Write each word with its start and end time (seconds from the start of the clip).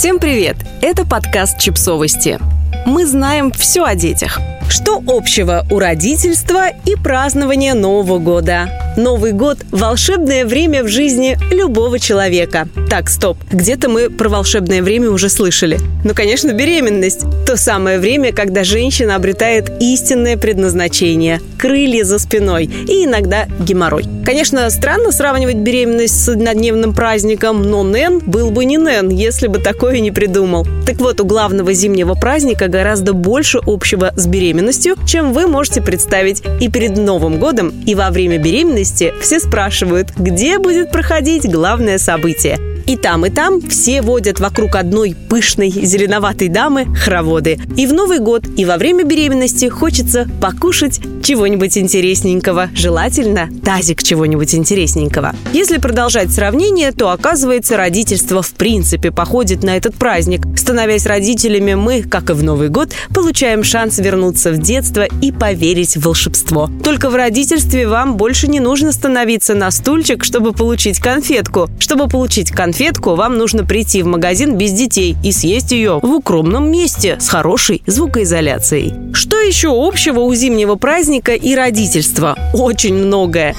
Всем 0.00 0.18
привет! 0.18 0.56
Это 0.80 1.04
подкаст 1.04 1.58
«Чипсовости». 1.58 2.38
Мы 2.86 3.04
знаем 3.04 3.52
все 3.52 3.84
о 3.84 3.94
детях. 3.94 4.40
Что 4.70 5.02
общего 5.06 5.66
у 5.70 5.78
родительства 5.78 6.68
и 6.86 6.96
празднования 6.96 7.74
Нового 7.74 8.18
года? 8.18 8.94
Новый 8.96 9.32
год– 9.32 9.58
волшебное 9.70 10.46
время 10.46 10.84
в 10.84 10.88
жизни 10.88 11.36
любого 11.52 11.98
человека. 11.98 12.66
Так, 12.88 13.10
стоп, 13.10 13.36
где-то 13.52 13.90
мы 13.90 14.08
про 14.08 14.30
волшебное 14.30 14.82
время 14.82 15.10
уже 15.10 15.28
слышали. 15.28 15.78
Ну, 16.02 16.14
конечно, 16.14 16.52
беременность. 16.54 17.26
То 17.44 17.58
самое 17.58 17.98
время, 17.98 18.32
когда 18.32 18.64
женщина 18.64 19.16
обретает 19.16 19.70
истинное 19.82 20.38
предназначение– 20.38 21.42
крылья 21.58 22.04
за 22.04 22.18
спиной 22.18 22.64
и 22.64 23.04
иногда 23.04 23.46
геморрой. 23.58 24.06
Конечно, 24.24 24.68
странно 24.70 25.12
сравнивать 25.12 25.56
беременность 25.56 26.24
с 26.24 26.28
однодневным 26.28 26.92
праздником, 26.94 27.62
но 27.62 27.82
Нэн 27.82 28.20
был 28.20 28.50
бы 28.50 28.64
не 28.64 28.78
Нэн, 28.78 29.08
если 29.08 29.46
бы 29.46 29.58
такое 29.58 30.00
не 30.00 30.10
придумал. 30.10 30.66
Так 30.86 30.96
вот, 30.96 31.20
у 31.20 31.24
главного 31.24 31.72
зимнего 31.72 32.14
праздника 32.14 32.68
гораздо 32.68 33.12
больше 33.12 33.60
общего 33.66 34.12
с 34.14 34.26
беременностью, 34.26 34.96
чем 35.06 35.32
вы 35.32 35.46
можете 35.46 35.80
представить. 35.80 36.42
И 36.60 36.68
перед 36.68 36.96
Новым 36.96 37.38
годом, 37.38 37.72
и 37.86 37.94
во 37.94 38.10
время 38.10 38.38
беременности 38.38 39.14
все 39.20 39.40
спрашивают, 39.40 40.08
где 40.16 40.58
будет 40.58 40.92
проходить 40.92 41.50
главное 41.50 41.98
событие. 41.98 42.58
И 42.90 42.96
там, 42.96 43.24
и 43.24 43.30
там 43.30 43.60
все 43.60 44.02
водят 44.02 44.40
вокруг 44.40 44.74
одной 44.74 45.14
пышной 45.28 45.70
зеленоватой 45.70 46.48
дамы 46.48 46.92
хороводы. 46.92 47.56
И 47.76 47.86
в 47.86 47.92
Новый 47.92 48.18
год, 48.18 48.42
и 48.56 48.64
во 48.64 48.78
время 48.78 49.04
беременности 49.04 49.66
хочется 49.66 50.28
покушать 50.40 51.00
чего-нибудь 51.22 51.78
интересненького. 51.78 52.70
Желательно 52.74 53.48
тазик 53.64 54.02
чего-нибудь 54.02 54.56
интересненького. 54.56 55.36
Если 55.52 55.78
продолжать 55.78 56.32
сравнение, 56.32 56.90
то 56.90 57.10
оказывается 57.10 57.76
родительство 57.76 58.42
в 58.42 58.50
принципе 58.54 59.12
походит 59.12 59.62
на 59.62 59.76
этот 59.76 59.94
праздник. 59.94 60.40
Становясь 60.56 61.06
родителями, 61.06 61.74
мы, 61.74 62.02
как 62.02 62.30
и 62.30 62.32
в 62.32 62.42
Новый 62.42 62.70
год, 62.70 62.90
получаем 63.14 63.62
шанс 63.62 64.00
вернуться 64.00 64.50
в 64.50 64.58
детство 64.58 65.06
и 65.22 65.30
поверить 65.30 65.96
в 65.96 66.06
волшебство. 66.06 66.68
Только 66.82 67.08
в 67.08 67.14
родительстве 67.14 67.86
вам 67.86 68.16
больше 68.16 68.48
не 68.48 68.58
нужно 68.58 68.90
становиться 68.90 69.54
на 69.54 69.70
стульчик, 69.70 70.24
чтобы 70.24 70.52
получить 70.52 70.98
конфетку. 70.98 71.70
Чтобы 71.78 72.08
получить 72.08 72.50
конфетку, 72.50 72.79
конфетку, 72.80 73.14
вам 73.14 73.36
нужно 73.36 73.66
прийти 73.66 74.02
в 74.02 74.06
магазин 74.06 74.56
без 74.56 74.72
детей 74.72 75.14
и 75.22 75.32
съесть 75.32 75.70
ее 75.70 76.00
в 76.02 76.10
укромном 76.10 76.70
месте 76.70 77.18
с 77.20 77.28
хорошей 77.28 77.82
звукоизоляцией. 77.86 78.94
Что 79.12 79.38
еще 79.38 79.68
общего 79.68 80.20
у 80.20 80.34
зимнего 80.34 80.76
праздника 80.76 81.34
и 81.34 81.54
родительства? 81.54 82.38
Очень 82.54 82.94
многое. 82.94 83.54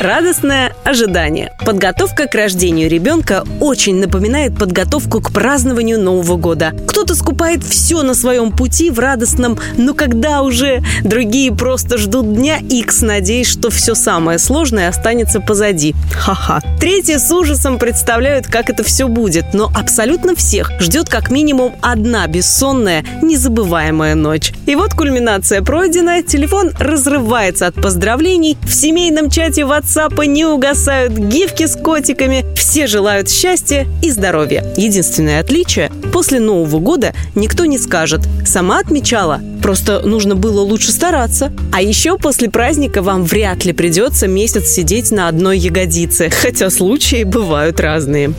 Радостное 0.00 0.74
ожидание. 0.84 1.52
Подготовка 1.64 2.26
к 2.26 2.34
рождению 2.34 2.90
ребенка 2.90 3.44
очень 3.60 3.96
напоминает 3.96 4.58
подготовку 4.58 5.22
к 5.22 5.32
празднованию 5.32 5.98
Нового 5.98 6.36
года. 6.36 6.74
Кто-то 6.86 7.14
скупает 7.14 7.64
все 7.64 8.02
на 8.02 8.12
своем 8.12 8.52
пути 8.52 8.90
в 8.90 8.98
радостном 8.98 9.58
«но 9.78 9.94
когда 9.94 10.42
уже?», 10.42 10.82
другие 11.02 11.50
просто 11.50 11.96
ждут 11.96 12.34
дня 12.34 12.58
X, 12.58 13.00
надеясь, 13.00 13.48
что 13.48 13.70
все 13.70 13.94
самое 13.94 14.38
сложное 14.38 14.90
останется 14.90 15.40
позади. 15.40 15.94
Ха-ха. 16.12 16.60
Третьи 16.78 17.16
с 17.16 17.32
ужасом 17.32 17.78
представляют, 17.78 18.48
как 18.48 18.68
это 18.68 18.84
все 18.84 19.08
будет, 19.08 19.54
но 19.54 19.72
абсолютно 19.74 20.36
всех 20.36 20.72
ждет 20.78 21.08
как 21.08 21.30
минимум 21.30 21.74
одна 21.80 22.26
бессонная, 22.26 23.02
незабываемая 23.22 24.14
ночь. 24.14 24.52
И 24.66 24.76
вот 24.76 24.92
кульминация 24.92 25.62
пройдена, 25.62 26.22
телефон 26.22 26.72
разрывается 26.78 27.66
от 27.66 27.74
поздравлений, 27.76 28.58
в 28.62 28.74
семейном 28.74 29.30
чате 29.30 29.62
WhatsApp 29.62 29.85
WhatsApp 29.86 30.26
не 30.26 30.44
угасают 30.44 31.12
гифки 31.12 31.66
с 31.66 31.76
котиками. 31.76 32.44
Все 32.56 32.88
желают 32.88 33.30
счастья 33.30 33.86
и 34.02 34.10
здоровья. 34.10 34.64
Единственное 34.76 35.40
отличие– 35.40 35.92
после 36.12 36.40
Нового 36.40 36.80
года 36.80 37.14
никто 37.36 37.66
не 37.66 37.78
скажет 37.78 38.22
«сама 38.44 38.80
отмечала». 38.80 39.40
Просто 39.62 40.00
нужно 40.00 40.34
было 40.34 40.60
лучше 40.60 40.90
стараться. 40.90 41.52
А 41.72 41.82
еще 41.82 42.18
после 42.18 42.50
праздника 42.50 43.00
вам 43.00 43.22
вряд 43.24 43.64
ли 43.64 43.72
придется 43.72 44.26
месяц 44.26 44.70
сидеть 44.70 45.12
на 45.12 45.28
одной 45.28 45.58
ягодице. 45.58 46.30
Хотя 46.30 46.68
случаи 46.70 47.22
бывают 47.22 47.78
разные. 47.78 48.32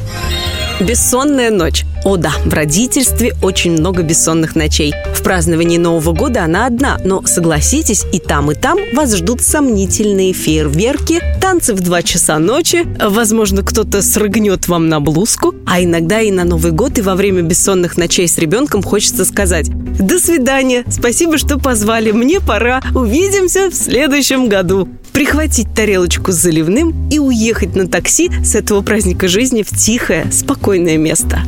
Бессонная 0.81 1.49
ночь. 1.49 1.85
О 2.03 2.17
да, 2.17 2.33
в 2.45 2.53
родительстве 2.53 3.33
очень 3.41 3.71
много 3.71 4.03
бессонных 4.03 4.55
ночей. 4.55 4.93
Праздновании 5.27 5.77
Нового 5.77 6.13
года 6.13 6.45
она 6.45 6.67
одна, 6.67 6.97
но 7.03 7.21
согласитесь, 7.25 8.05
и 8.13 8.19
там, 8.19 8.49
и 8.49 8.55
там 8.55 8.77
вас 8.93 9.13
ждут 9.13 9.41
сомнительные 9.41 10.31
фейерверки, 10.31 11.21
танцы 11.41 11.73
в 11.73 11.81
2 11.81 12.01
часа 12.01 12.39
ночи, 12.39 12.87
возможно, 12.97 13.61
кто-то 13.61 14.01
срыгнет 14.01 14.69
вам 14.69 14.87
на 14.87 15.01
блузку, 15.01 15.53
а 15.65 15.83
иногда 15.83 16.21
и 16.21 16.31
на 16.31 16.45
Новый 16.45 16.71
год, 16.71 16.97
и 16.97 17.01
во 17.01 17.15
время 17.15 17.41
бессонных 17.41 17.97
ночей 17.97 18.25
с 18.25 18.37
ребенком 18.37 18.81
хочется 18.81 19.25
сказать 19.25 19.69
«До 19.99 20.17
свидания, 20.17 20.85
спасибо, 20.89 21.37
что 21.37 21.59
позвали, 21.59 22.11
мне 22.11 22.39
пора, 22.39 22.81
увидимся 22.95 23.69
в 23.69 23.75
следующем 23.75 24.47
году» 24.47 24.87
прихватить 25.11 25.73
тарелочку 25.75 26.31
с 26.31 26.35
заливным 26.35 27.09
и 27.09 27.19
уехать 27.19 27.75
на 27.75 27.87
такси 27.89 28.29
с 28.45 28.55
этого 28.55 28.81
праздника 28.81 29.27
жизни 29.27 29.63
в 29.63 29.75
тихое, 29.75 30.31
спокойное 30.31 30.95
место 30.95 31.41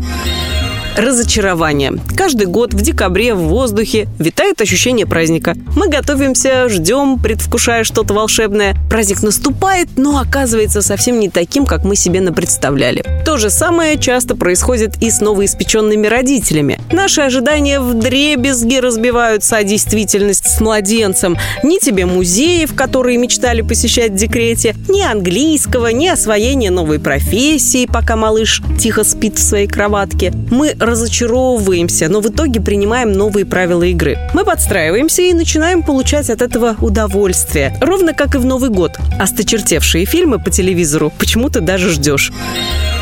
разочарование. 0.98 1.94
Каждый 2.16 2.48
год 2.48 2.74
в 2.74 2.82
декабре 2.82 3.34
в 3.34 3.40
воздухе 3.40 4.08
витает 4.20 4.62
ощущение 4.62 5.06
праздника. 5.06 5.56
Мы 5.76 5.90
готовимся, 5.90 6.70
ждем, 6.70 7.20
предвкушая 7.20 7.84
что-то 7.84 8.14
волшебное. 8.14 8.76
Праздник 8.90 9.24
наступает, 9.24 9.90
но 9.98 10.20
оказывается 10.20 10.82
совсем 10.82 11.20
не 11.20 11.30
таким, 11.30 11.66
как 11.66 11.84
мы 11.86 11.96
себе 11.96 12.22
напредставляли. 12.22 13.04
То 13.26 13.38
же 13.38 13.50
самое 13.50 13.98
часто 13.98 14.36
происходит 14.36 15.02
и 15.02 15.10
с 15.10 15.22
новоиспеченными 15.22 16.08
родителями. 16.08 16.80
Наши 16.92 17.22
ожидания 17.22 17.80
в 17.80 17.94
дребезги 17.94 18.78
разбиваются, 18.78 19.58
а 19.58 19.64
действительность 19.64 20.48
с 20.48 20.60
младенцем. 20.60 21.38
Ни 21.64 21.80
тебе 21.80 22.06
музеев, 22.06 22.74
которые 22.76 23.18
мечтали 23.18 23.62
посещать 23.62 24.12
в 24.12 24.16
декрете, 24.16 24.76
ни 24.88 25.02
английского, 25.02 25.88
ни 25.88 26.08
освоения 26.08 26.72
новой 26.72 27.00
профессии, 27.00 27.86
пока 27.86 28.16
малыш 28.16 28.62
тихо 28.80 29.04
спит 29.04 29.38
в 29.38 29.44
своей 29.44 29.68
кроватке. 29.68 30.34
Мы 30.52 30.76
разочаровываемся, 30.80 32.10
но 32.10 32.22
в 32.22 32.28
итоге 32.28 32.62
принимаем 32.62 33.12
новые 33.12 33.46
правила 33.46 33.84
игры. 33.84 34.18
Мы 34.34 34.44
подстраиваемся 34.44 35.22
и 35.22 35.34
начинаем 35.34 35.84
получать 35.84 36.30
от 36.30 36.42
этого 36.42 36.76
удовольствие. 36.80 37.76
Ровно 37.82 38.14
как 38.14 38.36
и 38.36 38.38
в 38.38 38.46
Новый 38.46 38.70
год. 38.70 38.98
Осточертевшие 39.20 40.06
фильмы 40.06 40.40
по 40.40 40.50
телевизору 40.50 41.12
почему-то 41.18 41.62
даже 41.62 41.90
ждешь. 41.90 42.32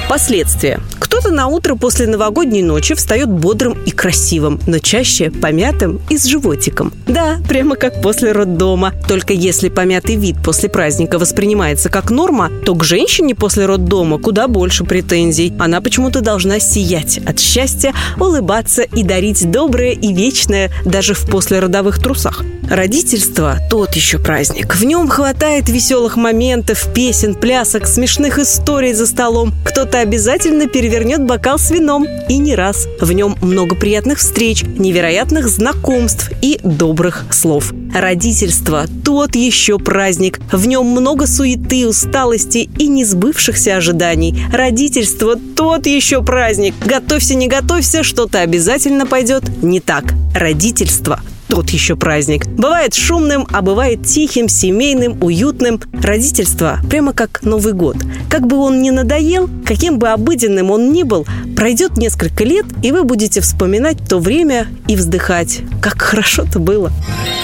Последствия. 0.09 0.79
Кто-то 1.00 1.31
на 1.31 1.47
утро 1.47 1.75
после 1.75 2.07
новогодней 2.07 2.62
ночи 2.62 2.95
встает 2.95 3.29
бодрым 3.29 3.78
и 3.85 3.91
красивым, 3.91 4.57
но 4.66 4.79
чаще 4.79 5.31
помятым 5.31 6.00
и 6.09 6.18
с 6.18 6.25
животиком. 6.25 6.94
Да, 7.07 7.40
прямо 7.50 7.75
как 7.75 8.01
после 8.01 8.31
роддома. 8.31 8.94
Только 9.07 9.34
если 9.34 9.67
помятый 9.67 10.16
вид 10.16 10.38
после 10.41 10.69
праздника 10.69 11.19
воспринимается 11.19 11.90
как 11.90 12.09
норма, 12.09 12.50
то 12.66 12.73
к 12.73 12.85
женщине 12.85 13.35
после 13.35 13.66
роддома 13.66 14.17
куда 14.17 14.47
больше 14.47 14.85
претензий. 14.85 15.53
Она 15.59 15.81
почему-то 15.81 16.22
должна 16.22 16.59
сиять 16.59 17.17
от 17.25 17.40
счастья, 17.40 17.94
улыбаться 18.17 18.84
и 18.84 19.03
дарить 19.03 19.50
доброе 19.51 19.91
и 19.91 20.13
вечное 20.13 20.72
даже 20.85 21.16
в 21.16 21.25
послеродовых 21.29 22.00
трусах. 22.00 22.46
Родительство– 22.69 23.59
тот 23.69 23.96
еще 23.96 24.19
праздник. 24.19 24.75
В 24.75 24.84
нем 24.84 25.07
хватает 25.07 25.69
веселых 25.69 26.17
моментов, 26.17 26.88
песен, 26.94 27.34
плясок, 27.34 27.88
смешных 27.88 28.40
историй 28.40 28.91
за 28.91 29.07
столом. 29.07 29.53
Кто-то 29.63 29.97
обязательно 30.00 30.68
перевернет 30.68 31.24
бокал 31.24 31.59
с 31.59 31.72
вином. 31.72 32.06
И 32.30 32.38
не 32.38 32.56
раз. 32.56 32.88
В 33.00 33.12
нем 33.12 33.35
много 33.41 33.75
приятных 33.75 34.19
встреч, 34.19 34.63
невероятных 34.63 35.47
знакомств 35.47 36.31
и 36.41 36.59
добрых 36.63 37.25
слов. 37.31 37.74
Родительство– 37.94 38.85
тот 39.06 39.35
еще 39.35 39.80
праздник. 39.80 40.40
В 40.52 40.68
нем 40.68 40.88
много 40.88 41.28
суеты, 41.28 41.88
усталости 41.88 42.69
и 42.78 42.88
несбывшихся 42.88 43.78
ожиданий. 43.78 44.35
Родительство– 44.52 45.35
тот 45.56 45.88
еще 45.88 46.24
праздник. 46.24 46.75
Готовься, 46.85 47.35
не 47.35 47.47
готовься, 47.47 48.03
что-то 48.03 48.41
обязательно 48.41 49.05
пойдет 49.05 49.43
не 49.64 49.79
так. 49.79 50.14
Родительство– 50.35 51.22
тот 51.47 51.70
еще 51.70 51.96
праздник. 51.96 52.46
Бывает 52.47 52.94
шумным, 52.94 53.47
а 53.52 53.61
бывает 53.61 54.05
тихим, 54.05 54.49
семейным, 54.49 55.22
уютным. 55.23 55.79
Родительство 55.94 56.79
прямо 56.90 57.14
как 57.14 57.44
Новый 57.44 57.73
год. 57.73 57.97
Как 58.29 58.46
бы 58.46 58.58
он 58.58 58.82
ни 58.82 58.90
надоел, 58.90 59.49
каким 59.66 59.99
бы 59.99 60.09
обыденным 60.09 60.72
он 60.72 60.91
ни 60.91 61.03
был, 61.03 61.26
пройдет 61.55 61.97
несколько 61.97 62.44
лет, 62.44 62.66
и 62.84 62.91
вы 62.91 63.03
будете 63.03 63.41
вспоминать 63.41 63.97
то 64.08 64.20
время 64.20 64.67
и 64.88 64.96
вздыхать. 64.96 65.61
Как 65.82 66.02
хорошо-то 66.02 66.59
было. 66.59 66.91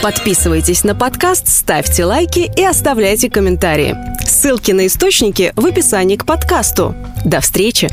Подписывайтесь 0.01 0.83
на 0.83 0.95
подкаст, 0.95 1.47
ставьте 1.47 2.05
лайки 2.05 2.51
и 2.55 2.63
оставляйте 2.63 3.29
комментарии. 3.29 3.95
Ссылки 4.25 4.71
на 4.71 4.87
источники 4.87 5.53
в 5.55 5.65
описании 5.65 6.15
к 6.15 6.25
подкасту. 6.25 6.95
До 7.25 7.39
встречи! 7.39 7.89